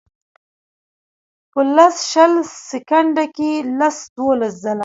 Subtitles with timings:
[1.51, 2.33] پۀ لس شل
[2.69, 4.79] سیکنډه کښې لس دولس ځله